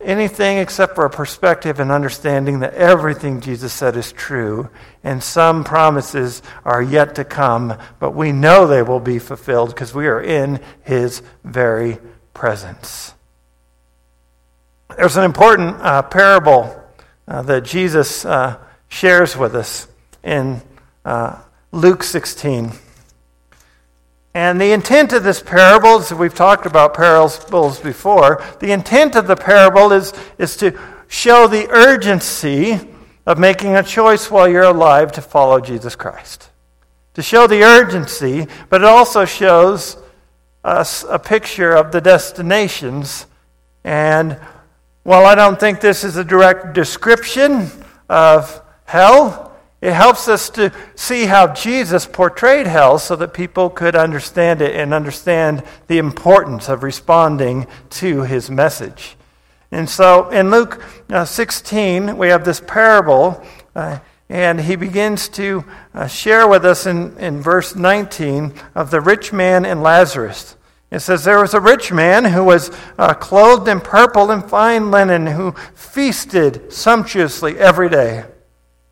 [0.00, 4.68] anything except for a perspective and understanding that everything Jesus said is true,
[5.02, 9.94] and some promises are yet to come, but we know they will be fulfilled because
[9.94, 11.98] we are in His very
[12.34, 13.14] presence.
[14.96, 16.83] There's an important uh, parable
[17.26, 18.58] uh, that Jesus uh,
[18.88, 19.88] shares with us
[20.22, 20.60] in
[21.04, 21.38] uh,
[21.72, 22.72] Luke 16.
[24.34, 29.28] And the intent of this parable, as we've talked about parables before, the intent of
[29.28, 32.80] the parable is, is to show the urgency
[33.26, 36.50] of making a choice while you're alive to follow Jesus Christ.
[37.14, 39.96] To show the urgency, but it also shows
[40.64, 43.26] us a picture of the destinations.
[43.84, 44.40] And
[45.04, 47.70] while I don't think this is a direct description
[48.08, 53.94] of hell, it helps us to see how Jesus portrayed hell so that people could
[53.94, 59.16] understand it and understand the importance of responding to his message.
[59.70, 63.98] And so in Luke uh, 16, we have this parable, uh,
[64.30, 69.34] and he begins to uh, share with us in, in verse 19 of the rich
[69.34, 70.56] man and Lazarus.
[70.90, 74.90] It says, There was a rich man who was uh, clothed in purple and fine
[74.90, 78.24] linen, who feasted sumptuously every day.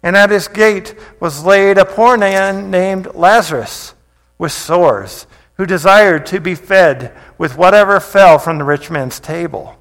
[0.02, 3.94] And at his gate was laid a poor man named Lazarus
[4.36, 9.76] with sores, who desired to be fed with whatever fell from the rich man's table.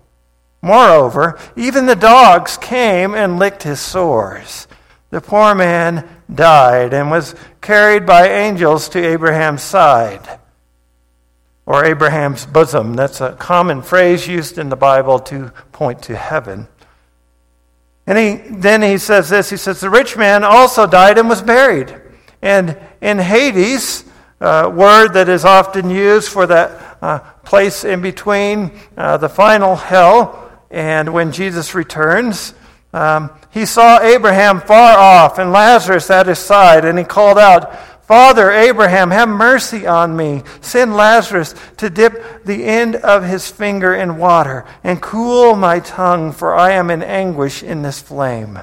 [0.62, 4.67] Moreover, even the dogs came and licked his sores.
[5.10, 10.39] The poor man died and was carried by angels to Abraham's side,
[11.65, 12.95] or Abraham's bosom.
[12.95, 16.67] That's a common phrase used in the Bible to point to heaven.
[18.08, 21.41] And he, then he says this he says, The rich man also died and was
[21.41, 21.95] buried.
[22.41, 24.04] And in Hades,
[24.39, 29.76] uh, word that is often used for that uh, place in between uh, the final
[29.76, 32.54] hell and when Jesus returns,
[32.93, 37.78] um, he saw Abraham far off and Lazarus at his side, and he called out,
[38.12, 40.43] Father Abraham, have mercy on me.
[40.60, 46.34] Send Lazarus to dip the end of his finger in water and cool my tongue,
[46.34, 48.60] for I am in anguish in this flame.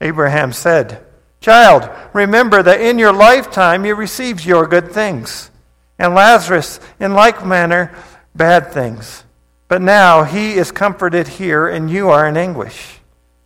[0.00, 1.04] Abraham said,
[1.40, 5.50] Child, remember that in your lifetime you received your good things,
[5.98, 7.92] and Lazarus, in like manner,
[8.36, 9.24] bad things.
[9.66, 12.97] But now he is comforted here, and you are in anguish.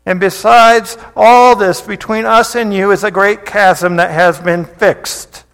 [0.05, 4.65] And besides all this, between us and you is a great chasm that has been
[4.65, 5.45] fixed,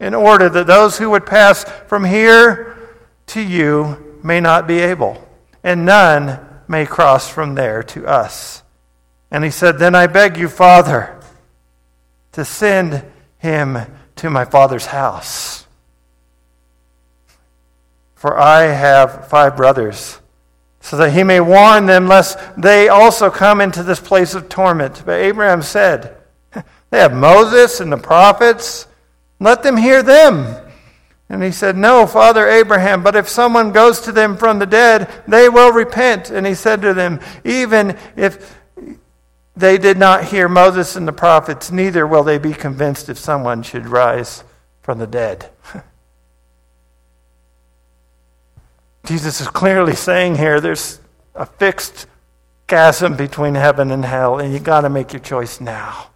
[0.00, 2.76] in order that those who would pass from here
[3.28, 5.22] to you may not be able,
[5.62, 8.62] and none may cross from there to us.
[9.30, 11.20] And he said, Then I beg you, Father,
[12.32, 13.04] to send
[13.38, 13.78] him
[14.16, 15.66] to my father's house.
[18.14, 20.18] For I have five brothers
[20.86, 25.02] so that he may warn them lest they also come into this place of torment.
[25.04, 26.16] But Abraham said,
[26.90, 28.86] They have Moses and the prophets.
[29.40, 30.46] Let them hear them.
[31.28, 35.10] And he said, No, Father Abraham, but if someone goes to them from the dead,
[35.26, 36.30] they will repent.
[36.30, 38.56] And he said to them, Even if
[39.56, 43.64] they did not hear Moses and the prophets, neither will they be convinced if someone
[43.64, 44.44] should rise
[44.82, 45.50] from the dead.
[49.06, 51.00] Jesus is clearly saying here there's
[51.34, 52.06] a fixed
[52.66, 56.08] chasm between heaven and hell, and you got to make your choice now.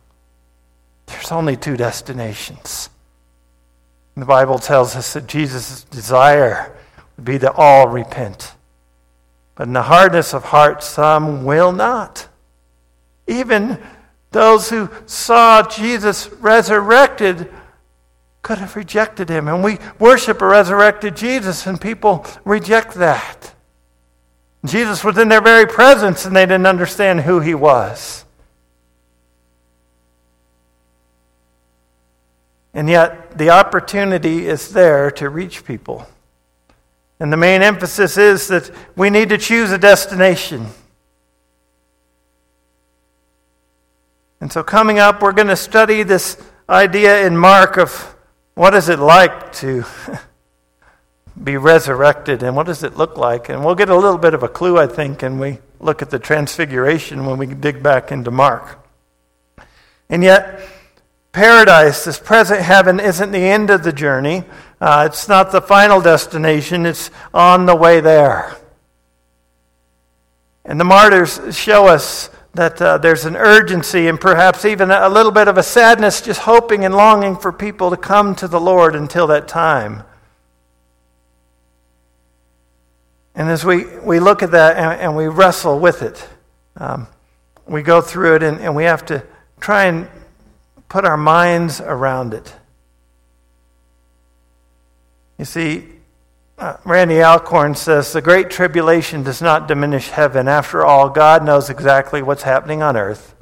[1.07, 2.91] There's only two destinations.
[4.17, 6.77] the Bible tells us that Jesus' desire
[7.17, 8.55] would be that all repent.
[9.55, 12.29] But in the hardness of heart, some will not.
[13.27, 13.81] Even
[14.33, 17.53] those who saw Jesus resurrected
[18.43, 19.49] could have rejected him.
[19.49, 23.55] And we worship a resurrected Jesus, and people reject that.
[24.65, 28.25] Jesus was in their very presence, and they didn't understand who he was.
[32.73, 36.07] And yet, the opportunity is there to reach people.
[37.19, 40.67] And the main emphasis is that we need to choose a destination.
[44.41, 48.17] And so, coming up, we're going to study this idea in Mark of
[48.55, 49.85] what is it like to
[51.43, 53.49] be resurrected and what does it look like.
[53.49, 56.11] And we'll get a little bit of a clue, I think, and we look at
[56.11, 58.79] the transfiguration when we dig back into Mark.
[60.09, 60.61] And yet,
[61.33, 64.45] paradise, this present heaven, isn't the end of the journey.
[64.81, 68.57] Uh, it's not the final destination, it's on the way there.
[70.65, 75.31] And the martyrs show us that uh, there's an urgency and perhaps even a little
[75.31, 78.97] bit of a sadness, just hoping and longing for people to come to the Lord
[78.97, 80.03] until that time.
[83.35, 86.29] And as we, we look at that and, and we wrestle with it,
[86.77, 87.07] um,
[87.67, 89.25] we go through it and, and we have to
[89.61, 90.09] try and
[90.89, 92.53] put our minds around it.
[95.39, 95.87] You see,
[96.61, 100.47] uh, Randy Alcorn says the Great Tribulation does not diminish heaven.
[100.47, 103.35] After all, God knows exactly what's happening on earth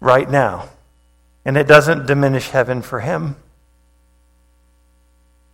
[0.00, 0.68] right now.
[1.44, 3.36] And it doesn't diminish heaven for him.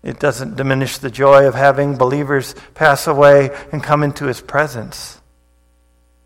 [0.02, 5.20] It doesn't diminish the joy of having believers pass away and come into his presence.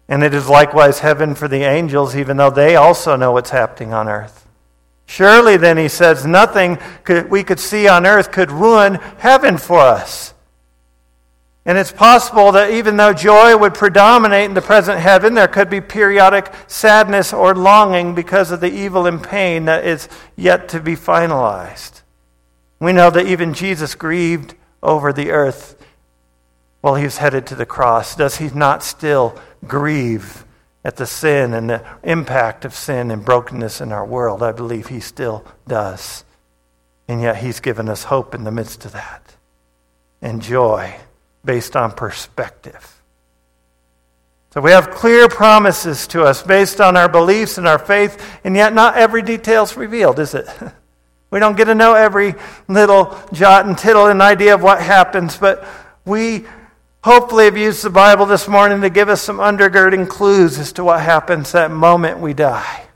[0.08, 3.92] And it is likewise heaven for the angels, even though they also know what's happening
[3.92, 4.46] on earth.
[5.06, 9.80] Surely, then, he says, nothing could, we could see on earth could ruin heaven for
[9.80, 10.34] us.
[11.70, 15.70] And it's possible that even though joy would predominate in the present heaven, there could
[15.70, 20.80] be periodic sadness or longing because of the evil and pain that is yet to
[20.80, 22.02] be finalized.
[22.80, 25.80] We know that even Jesus grieved over the earth
[26.80, 28.16] while he was headed to the cross.
[28.16, 30.44] Does he not still grieve
[30.84, 34.42] at the sin and the impact of sin and brokenness in our world?
[34.42, 36.24] I believe he still does.
[37.06, 39.36] And yet he's given us hope in the midst of that
[40.20, 40.96] and joy
[41.44, 43.00] based on perspective.
[44.52, 48.56] So we have clear promises to us based on our beliefs and our faith, and
[48.56, 50.46] yet not every detail is revealed, is it?
[51.30, 52.34] We don't get to know every
[52.66, 55.64] little jot and tittle and idea of what happens, but
[56.04, 56.44] we
[57.04, 60.82] hopefully have used the Bible this morning to give us some undergirding clues as to
[60.82, 62.89] what happens that moment we die.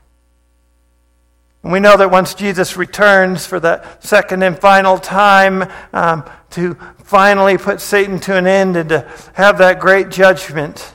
[1.65, 6.75] And we know that once Jesus returns for the second and final time um, to
[7.05, 10.93] finally put Satan to an end and to have that great judgment,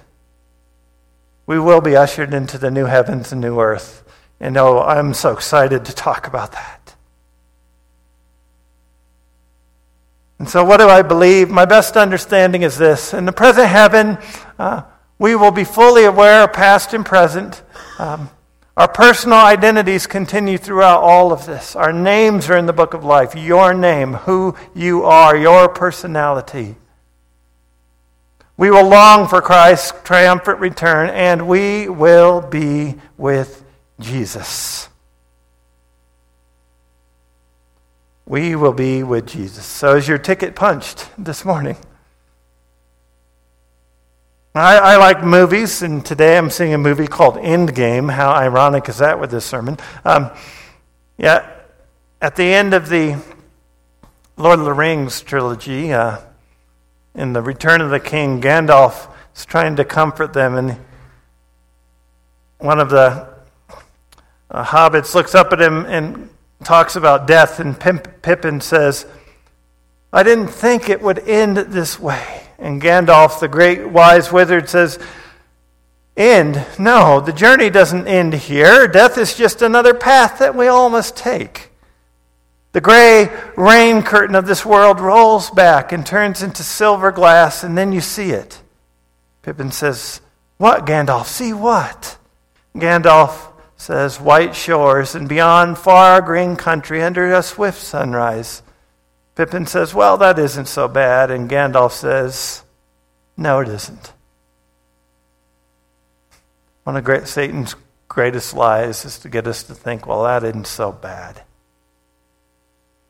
[1.44, 4.04] we will be ushered into the new heavens and new earth.
[4.38, 6.94] And oh, I'm so excited to talk about that.
[10.38, 11.50] And so, what do I believe?
[11.50, 14.18] My best understanding is this In the present heaven,
[14.56, 14.82] uh,
[15.18, 17.60] we will be fully aware, of past and present.
[17.98, 18.30] Um,
[18.76, 21.74] our personal identities continue throughout all of this.
[21.76, 23.34] Our names are in the book of life.
[23.34, 26.76] Your name, who you are, your personality.
[28.56, 33.64] We will long for Christ's triumphant return, and we will be with
[33.98, 34.88] Jesus.
[38.26, 39.64] We will be with Jesus.
[39.64, 41.76] So, is your ticket punched this morning?
[44.52, 48.12] I, I, like movies, and today I'm seeing a movie called Endgame.
[48.12, 49.76] How ironic is that with this sermon?
[50.04, 50.32] Um,
[51.16, 51.48] yeah,
[52.20, 53.22] at the end of the
[54.36, 56.18] Lord of the Rings trilogy, uh,
[57.14, 60.76] in the Return of the King, Gandalf is trying to comfort them, and
[62.58, 63.28] one of the
[64.50, 66.28] uh, hobbits looks up at him and
[66.64, 69.06] talks about death, and Pippin says,
[70.12, 72.48] I didn't think it would end this way.
[72.60, 74.98] And Gandalf, the great wise wizard, says,
[76.16, 76.66] End?
[76.78, 78.86] No, the journey doesn't end here.
[78.86, 81.70] Death is just another path that we all must take.
[82.72, 87.76] The gray rain curtain of this world rolls back and turns into silver glass, and
[87.76, 88.60] then you see it.
[89.42, 90.20] Pippin says,
[90.58, 91.26] What, Gandalf?
[91.26, 92.18] See what?
[92.76, 98.62] Gandalf says, White shores, and beyond far green country under a swift sunrise.
[99.40, 101.30] Pippin says, Well, that isn't so bad.
[101.30, 102.62] And Gandalf says,
[103.38, 104.12] No, it isn't.
[106.84, 107.74] One of great, Satan's
[108.06, 111.40] greatest lies is to get us to think, Well, that isn't so bad.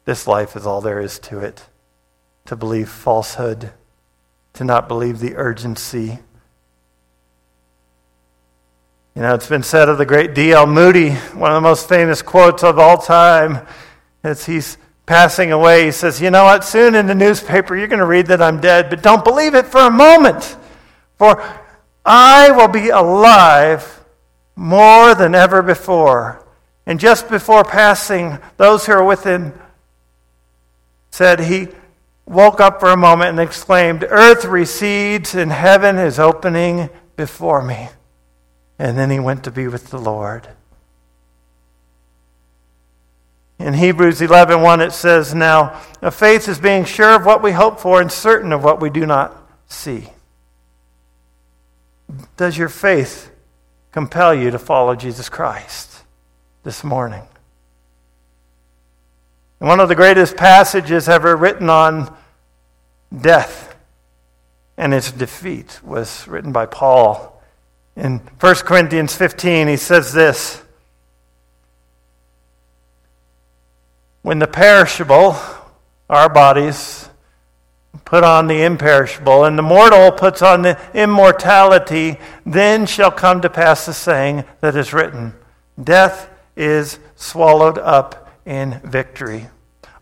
[0.04, 1.66] This life is all there is to it.
[2.44, 3.72] To believe falsehood,
[4.52, 6.20] to not believe the urgency.
[9.16, 10.68] You know, it's been said of the great D.L.
[10.68, 13.66] Moody, one of the most famous quotes of all time,
[14.22, 14.78] is he's
[15.11, 16.62] passing away, he says, You know what?
[16.62, 19.66] Soon in the newspaper, you're going to read that I'm dead, but don't believe it
[19.66, 20.56] for a moment.
[21.18, 21.42] For
[22.06, 24.04] I will be alive
[24.54, 26.46] more than ever before.
[26.86, 29.52] And just before passing, those who are with him
[31.11, 31.66] said he
[32.24, 37.88] woke up for a moment and exclaimed, Earth recedes and heaven is opening before me.
[38.78, 40.46] And then he went to be with the Lord.
[43.61, 47.52] In Hebrews 11:1 1, it says, "Now, a faith is being sure of what we
[47.52, 49.36] hope for and certain of what we do not
[49.68, 50.11] see."
[52.38, 53.30] Does your faith
[53.92, 56.04] compel you to follow Jesus Christ
[56.64, 57.28] this morning?
[59.58, 62.16] One of the greatest passages ever written on
[63.14, 63.74] death
[64.78, 67.42] and its defeat was written by Paul.
[67.94, 70.62] In 1 Corinthians 15, he says this
[74.22, 75.36] When the perishable,
[76.08, 77.08] our bodies,
[78.04, 83.48] put on the imperishable, and the mortal puts on the immortality, then shall come to
[83.48, 85.34] pass the saying that is written
[85.82, 89.48] Death is swallowed up in victory.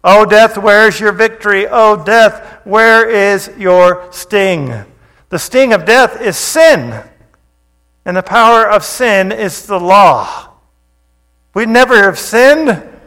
[0.03, 1.67] O death, where is your victory?
[1.69, 4.73] O death, where is your sting?
[5.29, 7.05] The sting of death is sin,
[8.05, 10.55] and the power of sin is the law.
[11.55, 12.98] We'd never have sinned.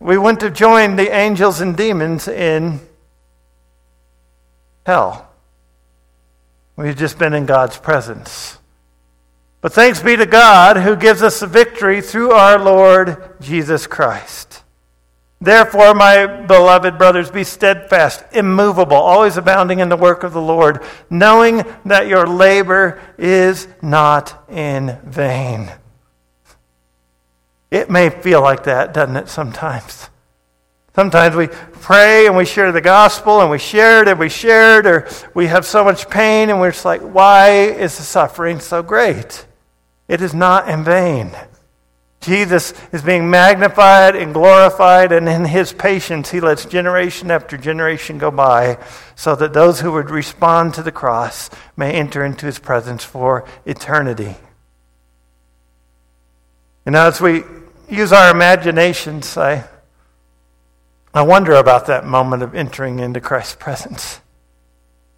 [0.00, 2.80] We wouldn't have joined the angels and demons in
[4.86, 5.30] hell.
[6.74, 8.58] We've just been in God's presence.
[9.60, 14.62] But thanks be to God who gives us the victory through our Lord Jesus Christ.
[15.42, 20.82] Therefore, my beloved brothers, be steadfast, immovable, always abounding in the work of the Lord,
[21.10, 25.70] knowing that your labor is not in vain.
[27.70, 30.08] It may feel like that, doesn't it, sometimes?
[30.94, 34.80] Sometimes we pray and we share the gospel and we share it and we share
[34.80, 38.58] it, or we have so much pain and we're just like, why is the suffering
[38.58, 39.46] so great?
[40.08, 41.30] It is not in vain.
[42.20, 48.18] Jesus is being magnified and glorified, and in his patience, he lets generation after generation
[48.18, 48.76] go by
[49.14, 51.48] so that those who would respond to the cross
[51.78, 54.36] may enter into his presence for eternity.
[56.90, 57.44] And as we
[57.88, 59.62] use our imaginations, I,
[61.14, 64.18] I wonder about that moment of entering into Christ's presence.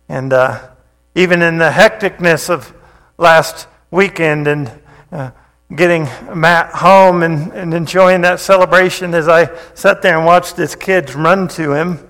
[0.07, 0.69] And uh,
[1.15, 2.75] even in the hecticness of
[3.17, 4.71] last weekend and
[5.11, 5.31] uh,
[5.75, 6.03] getting
[6.39, 11.15] Matt home and, and enjoying that celebration as I sat there and watched his kids
[11.15, 12.07] run to him.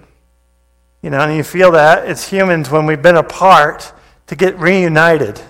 [1.03, 3.93] You know, and you feel that it's humans when we've been apart
[4.27, 5.41] to get reunited.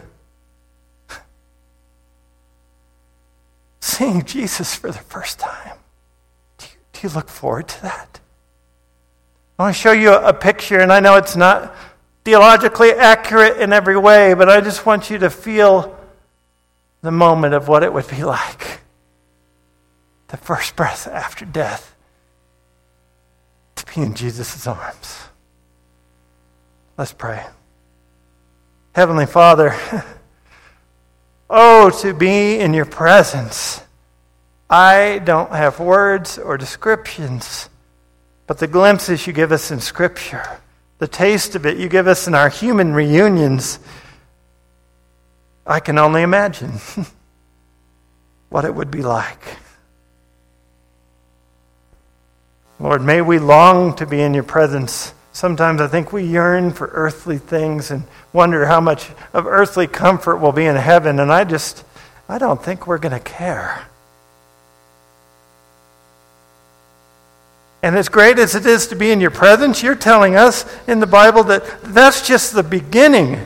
[3.92, 5.76] Seeing Jesus for the first time.
[6.56, 8.20] Do you, do you look forward to that?
[9.58, 11.76] I want to show you a picture, and I know it's not
[12.24, 15.94] theologically accurate in every way, but I just want you to feel
[17.02, 18.80] the moment of what it would be like
[20.28, 21.94] the first breath after death
[23.76, 25.18] to be in Jesus' arms.
[26.96, 27.44] Let's pray.
[28.94, 29.76] Heavenly Father,
[31.52, 33.80] oh, to be in your presence.
[34.68, 37.68] I don't have words or descriptions,
[38.46, 40.60] but the glimpses you give us in Scripture,
[40.98, 43.78] the taste of it you give us in our human reunions
[45.66, 46.72] I can only imagine
[48.48, 49.42] what it would be like.
[52.80, 55.14] Lord, may we long to be in your presence.
[55.32, 60.36] Sometimes I think we yearn for earthly things and wonder how much of earthly comfort
[60.38, 61.84] will be in heaven, and I just,
[62.28, 63.86] I don't think we're going to care.
[67.82, 71.00] And as great as it is to be in your presence, you're telling us in
[71.00, 73.40] the Bible that that's just the beginning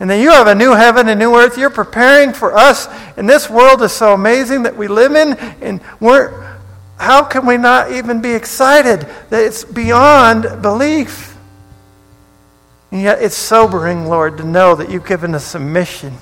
[0.00, 1.58] and then you have a new heaven and new earth.
[1.58, 2.86] You're preparing for us.
[3.16, 5.32] And this world is so amazing that we live in.
[5.60, 6.57] And we're,
[6.98, 11.36] how can we not even be excited that it's beyond belief?
[12.90, 16.14] And yet it's sobering, Lord, to know that you've given us a mission.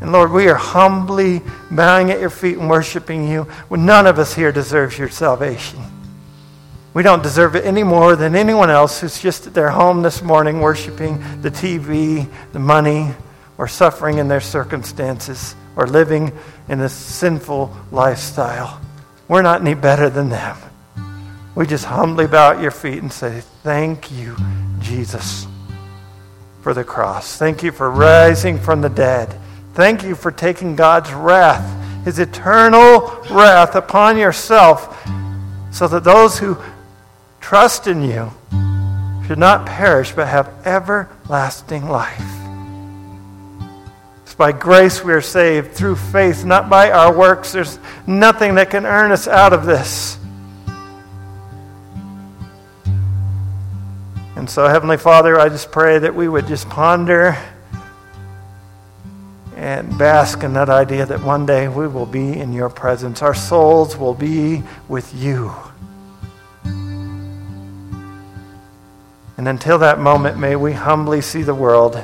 [0.00, 4.18] And Lord, we are humbly bowing at your feet and worshiping you when none of
[4.18, 5.80] us here deserves your salvation.
[6.94, 10.22] We don't deserve it any more than anyone else who's just at their home this
[10.22, 13.10] morning worshiping the TV, the money,
[13.58, 16.32] or suffering in their circumstances, or living
[16.68, 18.80] in a sinful lifestyle.
[19.30, 20.56] We're not any better than them.
[21.54, 24.34] We just humbly bow at your feet and say, Thank you,
[24.80, 25.46] Jesus,
[26.62, 27.36] for the cross.
[27.36, 29.38] Thank you for rising from the dead.
[29.74, 35.00] Thank you for taking God's wrath, his eternal wrath, upon yourself,
[35.70, 36.58] so that those who
[37.40, 38.32] trust in you
[39.28, 42.39] should not perish but have everlasting life.
[44.40, 47.52] By grace we are saved through faith, not by our works.
[47.52, 50.16] There's nothing that can earn us out of this.
[54.36, 57.36] And so, Heavenly Father, I just pray that we would just ponder
[59.56, 63.20] and bask in that idea that one day we will be in your presence.
[63.20, 65.52] Our souls will be with you.
[69.36, 72.02] And until that moment, may we humbly see the world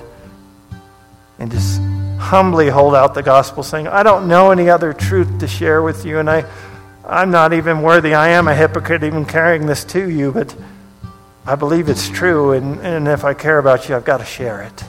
[1.39, 1.81] and just
[2.27, 6.05] humbly hold out the gospel, saying, I don't know any other truth to share with
[6.05, 6.45] you, and I,
[7.07, 8.15] I'm not even worthy.
[8.15, 10.55] I am a hypocrite even carrying this to you, but
[11.47, 14.63] I believe it's true, and, and if I care about you, I've got to share
[14.63, 14.85] it.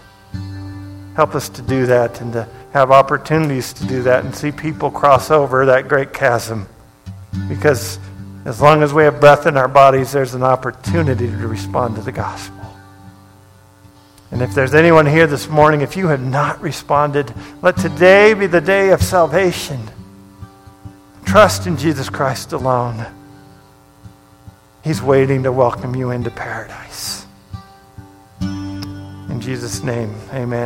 [1.15, 4.89] Help us to do that and to have opportunities to do that and see people
[4.89, 6.67] cross over that great chasm.
[7.47, 7.99] Because
[8.45, 12.01] as long as we have breath in our bodies, there's an opportunity to respond to
[12.01, 12.56] the gospel.
[14.31, 18.47] And if there's anyone here this morning, if you have not responded, let today be
[18.47, 19.79] the day of salvation.
[21.25, 23.05] Trust in Jesus Christ alone.
[24.83, 27.25] He's waiting to welcome you into paradise.
[28.41, 30.55] In Jesus' name, amen.